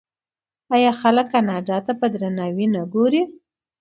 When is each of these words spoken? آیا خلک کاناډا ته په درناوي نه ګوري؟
آیا 0.75 0.91
خلک 1.01 1.27
کاناډا 1.33 1.77
ته 1.85 1.91
په 1.99 2.05
درناوي 2.13 2.65
نه 2.73 2.81
ګوري؟ 2.93 3.21